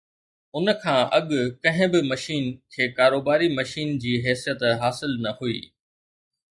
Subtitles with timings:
[0.55, 1.29] ان کان اڳ
[1.63, 5.59] ڪنهن به مشين کي ڪاروباري مشين جي حيثيت حاصل نه هئي